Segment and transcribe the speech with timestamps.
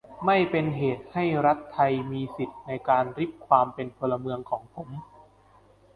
[0.25, 4.89] ไม่เป็นเหตุให้รัฐไทยมีสิทธิในการริบความเป็นพลเมืองของผม